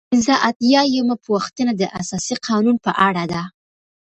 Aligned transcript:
پنځه 0.09 0.33
اتیا 0.49 0.81
یمه 0.95 1.15
پوښتنه 1.27 1.71
د 1.75 1.83
اساسي 2.01 2.35
قانون 2.47 2.75
په 2.85 2.91
اړه 3.07 3.23
ده. 3.31 3.41